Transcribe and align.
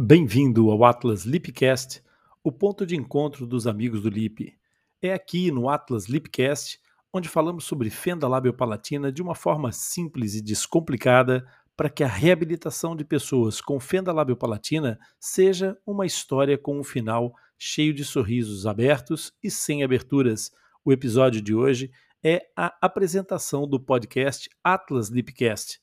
Bem-vindo 0.00 0.70
ao 0.70 0.84
Atlas 0.84 1.24
Lipcast, 1.24 2.04
o 2.44 2.52
ponto 2.52 2.86
de 2.86 2.94
encontro 2.94 3.44
dos 3.44 3.66
amigos 3.66 4.00
do 4.00 4.08
Lip. 4.08 4.56
É 5.02 5.12
aqui 5.12 5.50
no 5.50 5.68
Atlas 5.68 6.06
Lipcast 6.06 6.78
onde 7.12 7.28
falamos 7.28 7.64
sobre 7.64 7.90
fenda 7.90 8.28
labiopalatina 8.28 9.10
de 9.10 9.20
uma 9.20 9.34
forma 9.34 9.72
simples 9.72 10.36
e 10.36 10.40
descomplicada 10.40 11.44
para 11.76 11.90
que 11.90 12.04
a 12.04 12.06
reabilitação 12.06 12.94
de 12.94 13.04
pessoas 13.04 13.60
com 13.60 13.80
fenda 13.80 14.12
labiopalatina 14.12 15.00
seja 15.18 15.76
uma 15.84 16.06
história 16.06 16.56
com 16.56 16.78
um 16.78 16.84
final 16.84 17.34
cheio 17.58 17.92
de 17.92 18.04
sorrisos 18.04 18.68
abertos 18.68 19.32
e 19.42 19.50
sem 19.50 19.82
aberturas. 19.82 20.52
O 20.84 20.92
episódio 20.92 21.42
de 21.42 21.52
hoje 21.52 21.90
é 22.22 22.46
a 22.56 22.72
apresentação 22.80 23.66
do 23.66 23.80
podcast 23.80 24.48
Atlas 24.62 25.08
Lipcast. 25.08 25.80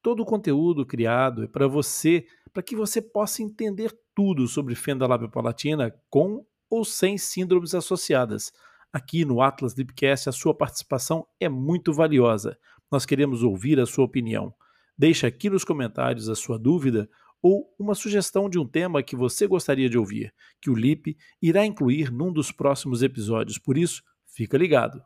Todo 0.00 0.22
o 0.22 0.24
conteúdo 0.24 0.86
criado 0.86 1.42
é 1.42 1.48
para 1.48 1.66
você 1.66 2.26
para 2.56 2.62
que 2.62 2.74
você 2.74 3.02
possa 3.02 3.42
entender 3.42 3.94
tudo 4.14 4.48
sobre 4.48 4.74
fenda 4.74 5.06
labiopalatina 5.06 5.94
com 6.08 6.42
ou 6.70 6.86
sem 6.86 7.18
síndromes 7.18 7.74
associadas. 7.74 8.50
Aqui 8.90 9.26
no 9.26 9.42
Atlas 9.42 9.74
Lipcast, 9.74 10.30
a 10.30 10.32
sua 10.32 10.54
participação 10.54 11.26
é 11.38 11.50
muito 11.50 11.92
valiosa. 11.92 12.56
Nós 12.90 13.04
queremos 13.04 13.42
ouvir 13.42 13.78
a 13.78 13.84
sua 13.84 14.06
opinião. 14.06 14.54
Deixe 14.96 15.26
aqui 15.26 15.50
nos 15.50 15.64
comentários 15.64 16.30
a 16.30 16.34
sua 16.34 16.58
dúvida 16.58 17.10
ou 17.42 17.66
uma 17.78 17.94
sugestão 17.94 18.48
de 18.48 18.58
um 18.58 18.66
tema 18.66 19.02
que 19.02 19.14
você 19.14 19.46
gostaria 19.46 19.90
de 19.90 19.98
ouvir, 19.98 20.32
que 20.58 20.70
o 20.70 20.74
Lip 20.74 21.14
irá 21.42 21.66
incluir 21.66 22.10
num 22.10 22.32
dos 22.32 22.50
próximos 22.50 23.02
episódios. 23.02 23.58
Por 23.58 23.76
isso, 23.76 24.02
fica 24.34 24.56
ligado. 24.56 25.02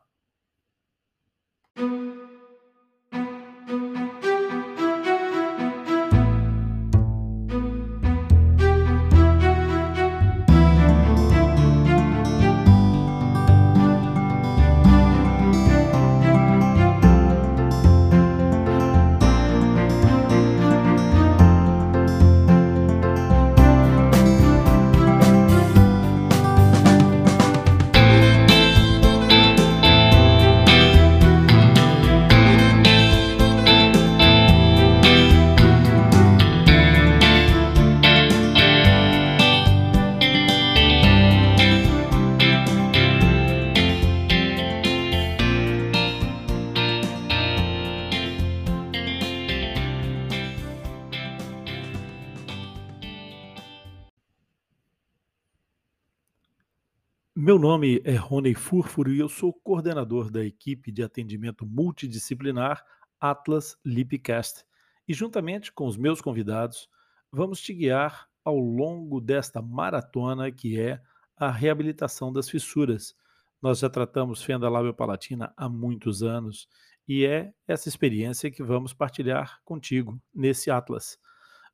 Nome 57.61 58.01
é 58.03 58.15
Rony 58.15 58.55
Furfuro 58.55 59.13
e 59.13 59.19
eu 59.19 59.29
sou 59.29 59.53
coordenador 59.53 60.31
da 60.31 60.43
equipe 60.43 60.91
de 60.91 61.03
atendimento 61.03 61.63
multidisciplinar 61.63 62.83
Atlas 63.19 63.77
Lipcast. 63.85 64.65
E 65.07 65.13
juntamente 65.13 65.71
com 65.71 65.85
os 65.85 65.95
meus 65.95 66.21
convidados, 66.21 66.89
vamos 67.31 67.61
te 67.61 67.71
guiar 67.71 68.27
ao 68.43 68.57
longo 68.57 69.21
desta 69.21 69.61
maratona 69.61 70.51
que 70.51 70.79
é 70.81 70.99
a 71.37 71.51
reabilitação 71.51 72.33
das 72.33 72.49
fissuras. 72.49 73.15
Nós 73.61 73.77
já 73.77 73.89
tratamos 73.91 74.41
fenda 74.41 74.67
labiopalatina 74.67 75.53
há 75.55 75.69
muitos 75.69 76.23
anos 76.23 76.67
e 77.07 77.27
é 77.27 77.53
essa 77.67 77.87
experiência 77.87 78.49
que 78.49 78.63
vamos 78.63 78.91
partilhar 78.91 79.61
contigo 79.63 80.19
nesse 80.33 80.71
Atlas. 80.71 81.19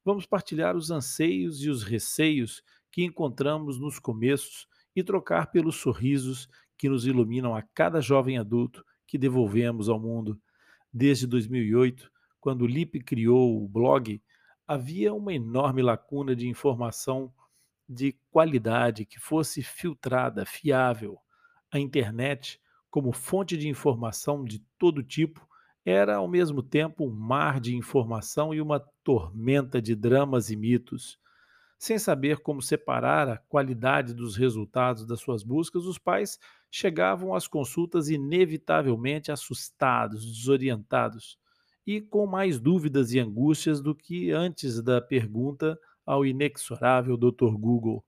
Vamos 0.03 0.25
partilhar 0.25 0.75
os 0.75 0.91
anseios 0.91 1.63
e 1.63 1.69
os 1.69 1.81
receios 1.81 2.61
que 2.91 3.06
encontramos 3.06 3.79
nos 3.79 4.00
começos 4.00 4.67
e 4.97 5.03
trocar 5.03 5.52
pelos 5.52 5.75
sorrisos 5.75 6.50
que 6.75 6.90
nos 6.90 7.06
iluminam 7.06 7.56
a 7.56 7.62
cada 7.62 8.02
jovem 8.02 8.40
adulto 8.40 8.84
que 9.06 9.16
devolvemos 9.16 9.90
ao 9.90 10.00
mundo. 10.00 10.41
Desde 10.91 11.28
2008, 11.28 12.12
quando 12.40 12.63
o 12.63 12.68
Lip 12.68 13.00
criou 13.02 13.63
o 13.63 13.68
blog, 13.68 14.19
havia 14.68 15.13
uma 15.13 15.31
enorme 15.31 15.84
lacuna 15.84 16.35
de 16.35 16.47
informação 16.47 17.31
de 17.88 18.18
qualidade 18.31 19.06
que 19.06 19.19
fosse 19.19 19.62
filtrada, 19.62 20.47
fiável. 20.47 21.19
A 21.72 21.78
internet, 21.78 22.59
como 22.90 23.12
fonte 23.12 23.56
de 23.56 23.69
informação 23.69 24.44
de 24.44 24.66
todo 24.79 25.03
tipo, 25.03 25.47
era 25.85 26.16
ao 26.16 26.28
mesmo 26.28 26.64
tempo 26.64 27.06
um 27.06 27.14
mar 27.14 27.59
de 27.59 27.75
informação 27.75 28.52
e 28.52 28.59
uma 28.59 28.79
tormenta 29.03 29.79
de 29.79 29.94
dramas 29.94 30.50
e 30.50 30.56
mitos. 30.56 31.19
Sem 31.77 31.99
saber 31.99 32.39
como 32.39 32.59
separar 32.59 33.29
a 33.29 33.38
qualidade 33.38 34.13
dos 34.13 34.35
resultados 34.35 35.05
das 35.05 35.19
suas 35.19 35.43
buscas, 35.43 35.85
os 35.85 35.99
pais 35.99 36.39
chegavam 36.71 37.35
às 37.35 37.47
consultas 37.47 38.09
inevitavelmente 38.09 39.31
assustados, 39.31 40.25
desorientados 40.25 41.37
e 41.85 42.01
com 42.01 42.25
mais 42.25 42.59
dúvidas 42.59 43.13
e 43.13 43.19
angústias 43.19 43.79
do 43.79 43.93
que 43.93 44.31
antes 44.31 44.81
da 44.81 44.99
pergunta 44.99 45.79
ao 46.03 46.25
inexorável 46.25 47.16
Dr. 47.16 47.55
Google. 47.55 48.03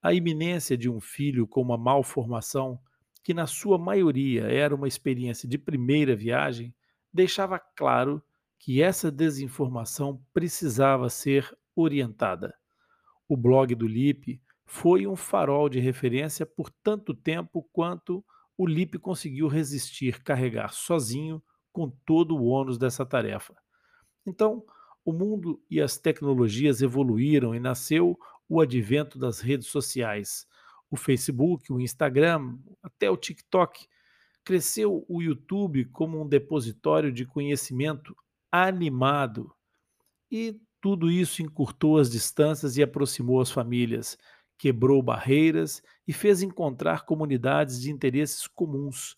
A 0.00 0.14
iminência 0.14 0.76
de 0.76 0.88
um 0.88 1.00
filho 1.00 1.46
com 1.46 1.60
uma 1.60 1.76
malformação, 1.76 2.78
que 3.24 3.34
na 3.34 3.48
sua 3.48 3.76
maioria 3.76 4.44
era 4.44 4.72
uma 4.72 4.86
experiência 4.86 5.48
de 5.48 5.58
primeira 5.58 6.14
viagem, 6.14 6.72
deixava 7.12 7.58
claro 7.58 8.22
que 8.60 8.80
essa 8.80 9.10
desinformação 9.10 10.22
precisava 10.32 11.10
ser 11.10 11.52
orientada 11.74 12.54
o 13.28 13.36
blog 13.36 13.74
do 13.74 13.86
Lip 13.86 14.40
foi 14.64 15.06
um 15.06 15.16
farol 15.16 15.68
de 15.68 15.78
referência 15.78 16.44
por 16.44 16.70
tanto 16.82 17.14
tempo 17.14 17.68
quanto 17.72 18.24
o 18.58 18.66
Lip 18.66 18.98
conseguiu 18.98 19.48
resistir 19.48 20.22
carregar 20.22 20.72
sozinho 20.72 21.42
com 21.72 21.90
todo 22.04 22.36
o 22.36 22.46
ônus 22.46 22.78
dessa 22.78 23.04
tarefa. 23.04 23.54
Então, 24.26 24.64
o 25.04 25.12
mundo 25.12 25.62
e 25.70 25.80
as 25.80 25.98
tecnologias 25.98 26.82
evoluíram 26.82 27.54
e 27.54 27.60
nasceu 27.60 28.18
o 28.48 28.60
advento 28.60 29.18
das 29.18 29.40
redes 29.40 29.68
sociais. 29.68 30.46
O 30.90 30.96
Facebook, 30.96 31.72
o 31.72 31.80
Instagram, 31.80 32.58
até 32.82 33.10
o 33.10 33.16
TikTok. 33.16 33.86
Cresceu 34.44 35.04
o 35.08 35.20
YouTube 35.20 35.84
como 35.86 36.20
um 36.20 36.28
depositório 36.28 37.12
de 37.12 37.26
conhecimento 37.26 38.16
animado. 38.50 39.52
E 40.30 40.60
tudo 40.86 41.10
isso 41.10 41.42
encurtou 41.42 41.98
as 41.98 42.08
distâncias 42.08 42.76
e 42.76 42.82
aproximou 42.84 43.40
as 43.40 43.50
famílias, 43.50 44.16
quebrou 44.56 45.02
barreiras 45.02 45.82
e 46.06 46.12
fez 46.12 46.42
encontrar 46.42 47.04
comunidades 47.04 47.80
de 47.80 47.90
interesses 47.90 48.46
comuns. 48.46 49.16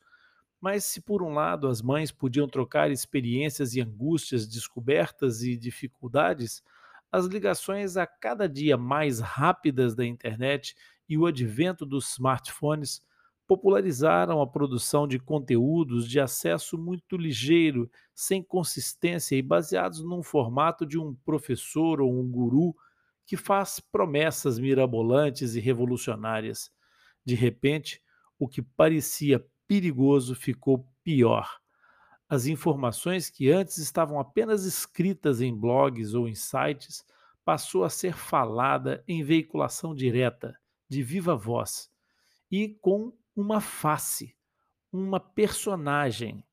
Mas 0.59 0.87
se 0.87 1.03
por 1.03 1.23
um 1.23 1.35
lado 1.35 1.69
as 1.69 1.83
mães 1.83 2.11
podiam 2.11 2.49
trocar 2.49 2.91
experiências 2.91 3.75
e 3.75 3.83
angústias, 3.83 4.49
descobertas 4.49 5.43
e 5.43 5.59
dificuldades, 5.59 6.63
as 7.13 7.27
ligações 7.27 7.99
a 7.99 8.07
cada 8.07 8.49
dia 8.49 8.79
mais 8.79 9.21
rápidas 9.21 9.95
da 9.95 10.07
internet 10.07 10.75
e 11.07 11.19
o 11.19 11.27
advento 11.27 11.85
dos 11.85 12.13
smartphones 12.13 13.03
popularizaram 13.49 14.43
a 14.43 14.47
produção 14.47 15.09
de 15.09 15.19
conteúdos 15.19 16.07
de 16.07 16.21
acesso 16.21 16.77
muito 16.77 17.17
ligeiro, 17.17 17.91
sem 18.15 18.43
consistência 18.43 19.35
e 19.37 19.43
baseados 19.43 20.05
num 20.05 20.23
formato 20.23 20.85
de 20.85 20.99
um 20.99 21.15
professor 21.25 22.03
ou 22.03 22.13
um 22.13 22.31
guru 22.31 22.77
que 23.25 23.39
faz 23.39 23.81
promessas 23.81 24.59
mirabolantes 24.59 25.55
e 25.55 25.61
revolucionárias. 25.61 26.71
De 27.25 27.35
repente, 27.35 28.03
o 28.39 28.47
que 28.47 28.61
parecia 28.61 29.43
perigoso 29.67 30.35
ficou 30.35 30.87
pior. 31.03 31.59
As 32.29 32.45
informações 32.45 33.31
que 33.31 33.51
antes 33.51 33.79
estavam 33.79 34.21
apenas 34.21 34.67
escritas 34.67 35.41
em 35.41 35.59
blogs 35.59 36.13
ou 36.13 36.29
em 36.29 36.35
sites 36.35 37.03
passou 37.47 37.83
a 37.83 37.89
ser 37.89 38.13
falada 38.13 39.03
em 39.09 39.25
veiculação 39.25 39.95
direta, 39.95 40.55
de 40.87 41.03
viva 41.03 41.35
voz, 41.35 41.91
e 42.51 42.77
com 42.83 43.11
uma 43.39 43.61
face, 43.63 44.37
uma 44.93 45.21
personagem, 45.21 46.45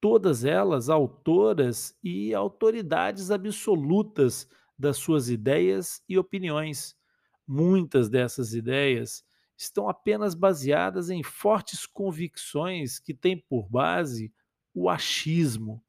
todas 0.00 0.44
elas 0.44 0.88
autoras 0.88 1.96
e 2.02 2.34
autoridades 2.34 3.30
absolutas 3.30 4.48
das 4.78 4.96
suas 4.98 5.28
ideias 5.30 6.02
e 6.08 6.18
opiniões. 6.18 6.96
Muitas 7.46 8.08
dessas 8.08 8.54
ideias 8.54 9.24
estão 9.56 9.88
apenas 9.88 10.34
baseadas 10.34 11.10
em 11.10 11.22
fortes 11.22 11.86
convicções 11.86 12.98
que 12.98 13.14
têm 13.14 13.38
por 13.48 13.68
base 13.68 14.32
o 14.74 14.90
achismo. 14.90 15.82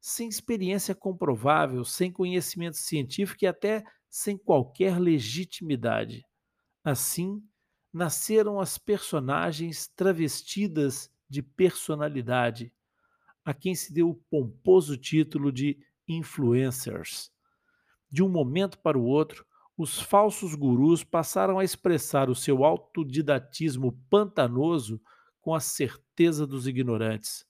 sem 0.00 0.28
experiência 0.28 0.94
comprovável, 0.94 1.84
sem 1.84 2.10
conhecimento 2.10 2.76
científico 2.76 3.44
e 3.44 3.46
até 3.48 3.84
sem 4.10 4.36
qualquer 4.36 4.98
legitimidade. 4.98 6.26
Assim, 6.84 7.42
nasceram 7.92 8.58
as 8.58 8.78
personagens 8.78 9.86
travestidas 9.86 11.10
de 11.28 11.42
personalidade, 11.42 12.72
a 13.44 13.52
quem 13.52 13.74
se 13.74 13.92
deu 13.92 14.10
o 14.10 14.14
pomposo 14.30 14.96
título 14.96 15.52
de 15.52 15.78
influencers. 16.08 17.30
De 18.10 18.22
um 18.22 18.28
momento 18.28 18.78
para 18.78 18.98
o 18.98 19.04
outro, 19.04 19.44
os 19.76 20.00
falsos 20.00 20.54
gurus 20.54 21.02
passaram 21.02 21.58
a 21.58 21.64
expressar 21.64 22.30
o 22.30 22.34
seu 22.34 22.64
autodidatismo 22.64 23.92
pantanoso 24.08 25.00
com 25.40 25.54
a 25.54 25.60
certeza 25.60 26.46
dos 26.46 26.66
ignorantes. 26.66 27.46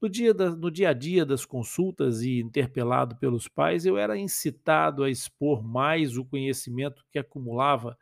No 0.00 0.08
dia, 0.08 0.34
da, 0.34 0.50
no 0.50 0.70
dia 0.70 0.90
a 0.90 0.92
dia 0.92 1.24
das 1.24 1.44
consultas 1.44 2.22
e 2.22 2.40
interpelado 2.40 3.16
pelos 3.16 3.48
pais, 3.48 3.86
eu 3.86 3.96
era 3.96 4.18
incitado 4.18 5.02
a 5.02 5.10
expor 5.10 5.62
mais 5.62 6.16
o 6.16 6.24
conhecimento 6.24 7.04
que 7.10 7.18
acumulava 7.18 7.96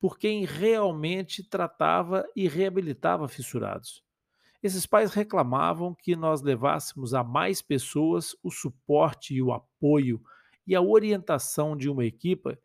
por 0.00 0.18
quem 0.18 0.46
realmente 0.46 1.44
tratava 1.44 2.26
e 2.34 2.48
reabilitava 2.48 3.28
fissurados. 3.28 4.02
Esses 4.62 4.86
pais 4.86 5.12
reclamavam 5.12 5.94
que 5.94 6.16
nós 6.16 6.42
levássemos 6.42 7.14
a 7.14 7.22
mais 7.22 7.62
pessoas 7.62 8.34
o 8.42 8.50
suporte 8.50 9.34
e 9.34 9.42
o 9.42 9.52
apoio 9.52 10.20
e 10.66 10.74
a 10.74 10.80
orientação 10.80 11.76
de 11.76 11.88
uma 11.88 12.04
equipa 12.04 12.58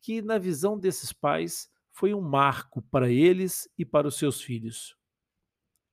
que, 0.00 0.20
na 0.20 0.38
visão 0.38 0.78
desses 0.78 1.12
pais, 1.12 1.70
foi 1.92 2.14
um 2.14 2.20
marco 2.20 2.82
para 2.82 3.10
eles 3.10 3.68
e 3.78 3.84
para 3.84 4.08
os 4.08 4.16
seus 4.16 4.40
filhos. 4.40 4.96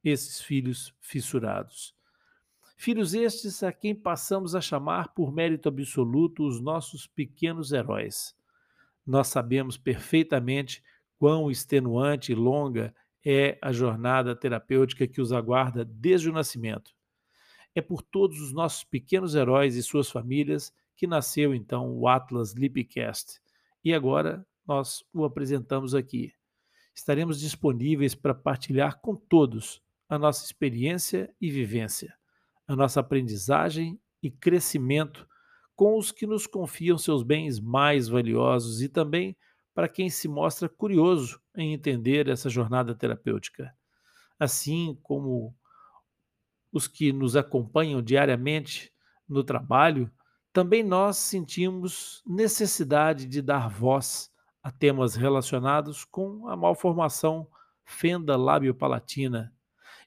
Esses 0.03 0.41
filhos 0.41 0.93
fissurados. 1.01 1.93
Filhos 2.77 3.13
estes 3.13 3.61
a 3.61 3.73
quem 3.73 3.93
passamos 3.93 4.55
a 4.55 4.61
chamar 4.61 5.13
por 5.13 5.33
mérito 5.33 5.67
absoluto 5.67 6.47
os 6.47 6.61
nossos 6.61 7.05
pequenos 7.05 7.73
heróis. 7.73 8.33
Nós 9.09 9.29
sabemos 9.29 9.75
perfeitamente 9.75 10.83
quão 11.17 11.49
extenuante 11.49 12.31
e 12.31 12.35
longa 12.35 12.93
é 13.25 13.57
a 13.59 13.71
jornada 13.71 14.35
terapêutica 14.35 15.07
que 15.07 15.19
os 15.19 15.31
aguarda 15.31 15.83
desde 15.83 16.29
o 16.29 16.31
nascimento. 16.31 16.93
É 17.73 17.81
por 17.81 18.03
todos 18.03 18.39
os 18.39 18.53
nossos 18.53 18.83
pequenos 18.83 19.33
heróis 19.33 19.75
e 19.75 19.81
suas 19.81 20.11
famílias 20.11 20.71
que 20.95 21.07
nasceu 21.07 21.55
então 21.55 21.91
o 21.91 22.07
Atlas 22.07 22.53
Lipcast. 22.53 23.41
E 23.83 23.95
agora 23.95 24.45
nós 24.63 25.03
o 25.11 25.25
apresentamos 25.25 25.95
aqui. 25.95 26.31
Estaremos 26.93 27.39
disponíveis 27.39 28.13
para 28.13 28.35
partilhar 28.35 29.01
com 29.01 29.15
todos 29.15 29.81
a 30.07 30.19
nossa 30.19 30.45
experiência 30.45 31.33
e 31.41 31.49
vivência, 31.49 32.13
a 32.67 32.75
nossa 32.75 32.99
aprendizagem 32.99 33.99
e 34.21 34.29
crescimento 34.29 35.27
com 35.79 35.97
os 35.97 36.11
que 36.11 36.27
nos 36.27 36.45
confiam 36.45 36.97
seus 36.97 37.23
bens 37.23 37.57
mais 37.57 38.09
valiosos 38.09 38.81
e 38.81 38.89
também 38.89 39.33
para 39.73 39.87
quem 39.87 40.09
se 40.09 40.27
mostra 40.27 40.67
curioso 40.67 41.39
em 41.55 41.71
entender 41.71 42.27
essa 42.27 42.49
jornada 42.49 42.93
terapêutica. 42.93 43.73
Assim 44.37 44.99
como 45.01 45.55
os 46.69 46.85
que 46.85 47.13
nos 47.13 47.37
acompanham 47.37 48.01
diariamente 48.01 48.91
no 49.25 49.41
trabalho, 49.41 50.11
também 50.51 50.83
nós 50.83 51.15
sentimos 51.15 52.21
necessidade 52.27 53.25
de 53.25 53.41
dar 53.41 53.69
voz 53.69 54.29
a 54.61 54.69
temas 54.69 55.15
relacionados 55.15 56.03
com 56.03 56.49
a 56.49 56.57
malformação 56.57 57.47
fenda 57.85 58.35
lábio-palatina. 58.35 59.55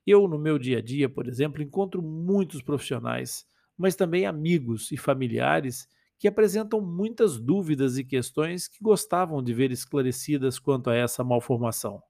Eu, 0.06 0.28
no 0.28 0.38
meu 0.38 0.58
dia 0.58 0.80
a 0.80 0.82
dia, 0.82 1.08
por 1.08 1.26
exemplo, 1.26 1.62
encontro 1.62 2.02
muitos 2.02 2.60
profissionais, 2.60 3.46
mas 3.76 3.96
também 3.96 4.26
amigos 4.26 4.92
e 4.92 4.96
familiares 4.96 5.88
que 6.18 6.28
apresentam 6.28 6.80
muitas 6.80 7.38
dúvidas 7.38 7.98
e 7.98 8.04
questões 8.04 8.68
que 8.68 8.78
gostavam 8.80 9.42
de 9.42 9.52
ver 9.52 9.72
esclarecidas 9.72 10.58
quanto 10.58 10.88
a 10.88 10.94
essa 10.94 11.24
malformação. 11.24 12.00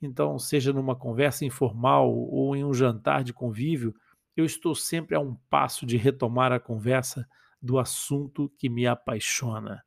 Então, 0.00 0.38
seja 0.38 0.72
numa 0.72 0.94
conversa 0.94 1.44
informal 1.44 2.12
ou 2.12 2.54
em 2.54 2.64
um 2.64 2.72
jantar 2.72 3.24
de 3.24 3.32
convívio, 3.32 3.92
eu 4.36 4.44
estou 4.44 4.72
sempre 4.72 5.16
a 5.16 5.20
um 5.20 5.34
passo 5.50 5.84
de 5.84 5.96
retomar 5.96 6.52
a 6.52 6.60
conversa 6.60 7.28
do 7.60 7.76
assunto 7.76 8.48
que 8.56 8.68
me 8.68 8.86
apaixona, 8.86 9.82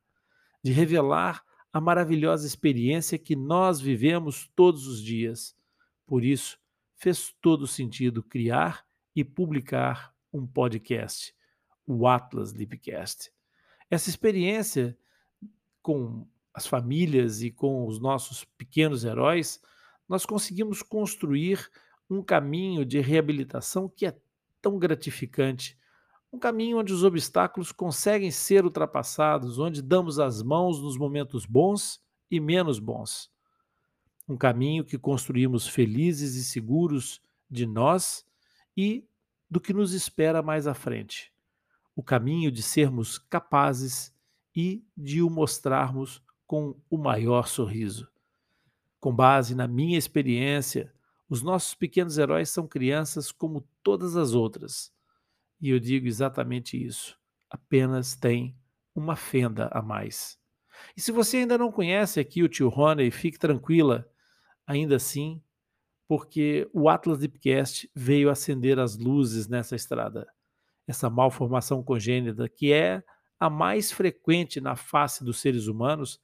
de 0.62 0.72
revelar 0.72 1.42
a 1.72 1.80
maravilhosa 1.80 2.46
experiência 2.46 3.18
que 3.18 3.34
nós 3.34 3.80
vivemos 3.80 4.50
todos 4.54 4.86
os 4.86 5.02
dias. 5.02 5.56
Por 6.06 6.22
isso, 6.22 6.58
fez 6.96 7.34
todo 7.40 7.66
sentido 7.66 8.22
criar 8.22 8.84
e 9.16 9.24
publicar 9.24 10.11
um 10.32 10.46
podcast 10.46 11.34
o 11.86 12.06
Atlas 12.06 12.52
Lipcast. 12.52 13.32
Essa 13.90 14.08
experiência 14.08 14.96
com 15.82 16.26
as 16.54 16.66
famílias 16.66 17.42
e 17.42 17.50
com 17.50 17.86
os 17.86 17.98
nossos 17.98 18.44
pequenos 18.44 19.04
heróis, 19.04 19.60
nós 20.08 20.24
conseguimos 20.24 20.82
construir 20.82 21.70
um 22.08 22.22
caminho 22.22 22.84
de 22.84 23.00
reabilitação 23.00 23.88
que 23.88 24.06
é 24.06 24.16
tão 24.60 24.78
gratificante. 24.78 25.78
Um 26.32 26.38
caminho 26.38 26.78
onde 26.78 26.92
os 26.92 27.04
obstáculos 27.04 27.72
conseguem 27.72 28.30
ser 28.30 28.64
ultrapassados, 28.64 29.58
onde 29.58 29.82
damos 29.82 30.18
as 30.18 30.42
mãos 30.42 30.80
nos 30.80 30.96
momentos 30.96 31.44
bons 31.44 32.00
e 32.30 32.38
menos 32.40 32.78
bons. 32.78 33.30
Um 34.28 34.36
caminho 34.36 34.84
que 34.84 34.98
construímos 34.98 35.66
felizes 35.66 36.36
e 36.36 36.44
seguros 36.44 37.20
de 37.50 37.66
nós 37.66 38.24
e 38.76 39.06
do 39.52 39.60
que 39.60 39.74
nos 39.74 39.92
espera 39.92 40.42
mais 40.42 40.66
à 40.66 40.72
frente 40.72 41.30
o 41.94 42.02
caminho 42.02 42.50
de 42.50 42.62
sermos 42.62 43.18
capazes 43.18 44.16
e 44.56 44.82
de 44.96 45.20
o 45.20 45.28
mostrarmos 45.28 46.22
com 46.46 46.74
o 46.88 46.96
maior 46.96 47.46
sorriso. 47.46 48.08
Com 48.98 49.14
base 49.14 49.54
na 49.54 49.68
minha 49.68 49.98
experiência, 49.98 50.90
os 51.28 51.42
nossos 51.42 51.74
pequenos 51.74 52.16
heróis 52.16 52.48
são 52.48 52.66
crianças 52.66 53.30
como 53.30 53.68
todas 53.82 54.16
as 54.16 54.32
outras. 54.32 54.90
E 55.60 55.68
eu 55.68 55.78
digo 55.78 56.06
exatamente 56.06 56.82
isso. 56.82 57.18
Apenas 57.50 58.16
tem 58.16 58.56
uma 58.94 59.16
fenda 59.16 59.68
a 59.70 59.82
mais. 59.82 60.38
E 60.96 61.00
se 61.02 61.12
você 61.12 61.36
ainda 61.36 61.58
não 61.58 61.70
conhece 61.70 62.18
aqui 62.18 62.42
o 62.42 62.48
tio 62.48 62.70
Rony, 62.70 63.10
fique 63.10 63.38
tranquila, 63.38 64.10
ainda 64.66 64.96
assim, 64.96 65.42
porque 66.12 66.68
o 66.74 66.90
Atlas 66.90 67.20
Deepcast 67.20 67.90
veio 67.94 68.28
acender 68.28 68.78
as 68.78 68.98
luzes 68.98 69.48
nessa 69.48 69.74
estrada 69.74 70.30
essa 70.86 71.08
malformação 71.08 71.82
congênita, 71.82 72.50
que 72.50 72.70
é 72.70 73.02
a 73.40 73.48
mais 73.48 73.90
frequente 73.90 74.60
na 74.60 74.76
face 74.76 75.24
dos 75.24 75.40
seres 75.40 75.68
humanos, 75.68 76.20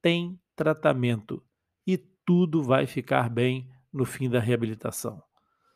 tem 0.00 0.40
tratamento 0.56 1.44
e 1.86 1.98
tudo 1.98 2.62
vai 2.62 2.86
ficar 2.86 3.28
bem 3.28 3.70
no 3.92 4.06
fim 4.06 4.30
da 4.30 4.40
reabilitação. 4.40 5.22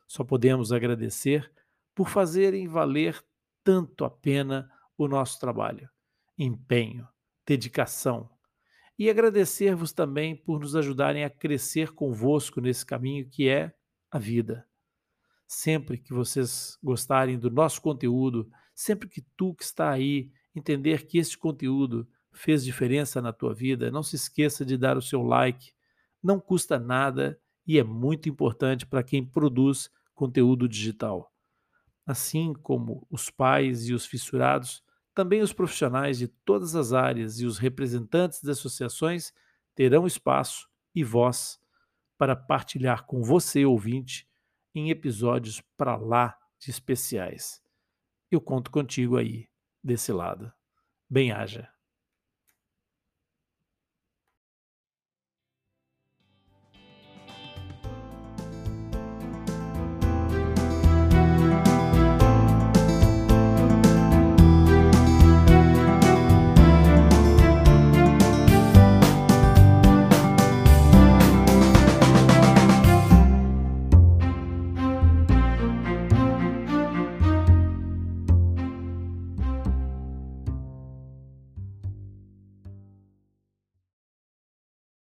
Só 0.09 0.25
podemos 0.25 0.73
agradecer 0.73 1.53
por 1.95 2.09
fazerem 2.09 2.67
valer 2.67 3.23
tanto 3.63 4.07
a 4.07 4.11
pena 4.11 4.73
o 4.97 5.07
nosso 5.07 5.39
trabalho, 5.39 5.91
empenho, 6.39 7.07
dedicação. 7.47 8.31
E 8.99 9.09
agradecer-vos 9.11 9.93
também 9.93 10.37
por 10.37 10.61
nos 10.61 10.77
ajudarem 10.77 11.25
a 11.25 11.31
crescer 11.31 11.93
convosco 11.93 12.61
nesse 12.61 12.85
caminho 12.85 13.29
que 13.29 13.49
é 13.49 13.75
a 14.11 14.19
vida 14.19 14.67
sempre 15.53 15.99
que 15.99 16.15
vocês 16.15 16.79
gostarem 16.83 17.39
do 17.39 17.51
nosso 17.51 17.81
conteúdo, 17.83 18.51
sempre 18.75 19.07
que 19.07 19.21
tu 19.37 19.55
que 19.55 19.63
está 19.63 19.91
aí 19.91 20.33
entender 20.55 21.07
que 21.07 21.19
este 21.19 21.37
conteúdo 21.37 22.09
fez 22.33 22.65
diferença 22.65 23.21
na 23.21 23.35
tua 23.35 23.55
vida, 23.55 23.91
não 23.91 24.03
se 24.03 24.17
esqueça 24.17 24.65
de 24.65 24.79
dar 24.79 24.97
o 24.97 25.03
seu 25.03 25.23
like. 25.23 25.73
Não 26.23 26.41
custa 26.41 26.79
nada 26.79 27.39
e 27.67 27.79
é 27.79 27.85
muito 27.85 28.31
importante 28.31 28.87
para 28.87 29.03
quem 29.03 29.25
produz 29.25 29.91
conteúdo 30.15 30.67
digital. 30.67 31.31
Assim 32.07 32.55
como 32.55 33.07
os 33.11 33.29
pais 33.29 33.89
e 33.89 33.93
os 33.93 34.07
fissurados, 34.07 34.83
também 35.15 35.41
os 35.41 35.53
profissionais 35.53 36.19
de 36.19 36.29
todas 36.29 36.75
as 36.75 36.93
áreas 36.93 37.41
e 37.41 37.47
os 37.47 37.59
representantes 37.59 38.43
das 38.43 38.59
associações 38.59 39.33
terão 39.75 40.07
espaço 40.07 40.69
e 40.95 41.05
voz 41.05 41.61
para 42.19 42.37
partilhar 42.37 43.05
com 43.05 43.23
você, 43.23 43.65
ouvinte, 43.65 44.29
em 44.75 44.91
episódios 44.91 45.61
para 45.77 45.97
lá 45.97 46.39
de 46.59 46.71
especiais. 46.71 47.63
Eu 48.31 48.41
conto 48.41 48.71
contigo 48.71 49.17
aí, 49.17 49.49
desse 49.83 50.13
lado. 50.13 50.53
Bem-haja. 51.11 51.69